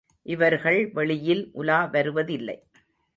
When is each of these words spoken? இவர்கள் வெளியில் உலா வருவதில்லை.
இவர்கள் 0.25 0.89
வெளியில் 0.93 1.49
உலா 1.53 1.83
வருவதில்லை. 1.85 2.57